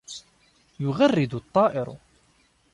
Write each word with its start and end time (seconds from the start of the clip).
يُغَرَّدُ 0.79 1.33
الطَّائِرُ. 1.35 1.95